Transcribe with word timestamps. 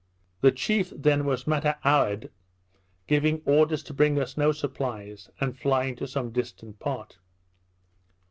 The 0.41 0.51
chief 0.51 0.91
then 0.95 1.25
was 1.25 1.43
mataoued, 1.43 2.31
giving 3.05 3.43
orders 3.45 3.83
to 3.83 3.93
bring 3.93 4.19
us 4.19 4.35
no 4.35 4.51
supplies, 4.51 5.29
and 5.39 5.55
flying 5.55 5.95
to 5.97 6.07
some 6.07 6.31
distant 6.31 6.79
part. 6.79 7.19